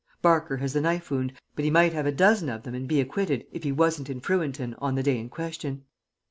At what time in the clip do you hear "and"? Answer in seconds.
2.73-2.87